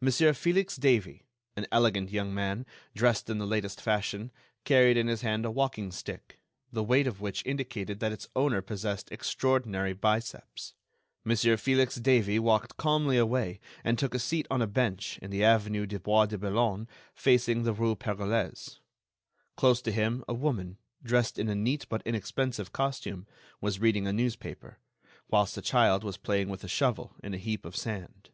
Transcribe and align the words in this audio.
Mon. 0.00 0.12
Felix 0.32 0.76
Davey, 0.76 1.24
an 1.56 1.66
elegant 1.72 2.10
young 2.12 2.32
man, 2.32 2.64
dressed 2.94 3.28
in 3.28 3.38
the 3.38 3.46
latest 3.48 3.80
fashion, 3.80 4.30
carried 4.62 4.96
in 4.96 5.08
his 5.08 5.22
hand 5.22 5.44
a 5.44 5.50
walking 5.50 5.90
stick, 5.90 6.38
the 6.72 6.84
weight 6.84 7.08
of 7.08 7.20
which 7.20 7.44
indicated 7.44 7.98
that 7.98 8.12
its 8.12 8.28
owner 8.36 8.62
possessed 8.62 9.10
extraordinary 9.10 9.92
biceps—Mon. 9.92 11.36
Felix 11.56 11.96
Davey 11.96 12.38
walked 12.38 12.76
calmly 12.76 13.18
away 13.18 13.58
and 13.82 13.98
took 13.98 14.14
a 14.14 14.20
seat 14.20 14.46
on 14.52 14.62
a 14.62 14.68
bench 14.68 15.18
in 15.20 15.32
the 15.32 15.42
avenue 15.42 15.84
du 15.84 15.98
Bois 15.98 16.26
de 16.26 16.38
Boulogne 16.38 16.86
facing 17.12 17.64
the 17.64 17.72
rue 17.72 17.96
Pergolese. 17.96 18.78
Close 19.56 19.82
to 19.82 19.90
him 19.90 20.22
a 20.28 20.32
woman, 20.32 20.78
dressed 21.02 21.40
in 21.40 21.48
a 21.48 21.56
neat 21.56 21.86
but 21.88 22.02
inexpensive 22.06 22.72
costume, 22.72 23.26
was 23.60 23.80
reading 23.80 24.06
a 24.06 24.12
newspaper, 24.12 24.78
whilst 25.28 25.58
a 25.58 25.60
child 25.60 26.04
was 26.04 26.16
playing 26.18 26.48
with 26.50 26.62
a 26.62 26.68
shovel 26.68 27.16
in 27.24 27.34
a 27.34 27.36
heap 27.36 27.64
of 27.66 27.74
sand. 27.74 28.30